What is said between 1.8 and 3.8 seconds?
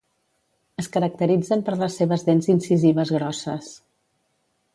les seves dents incisives grosses.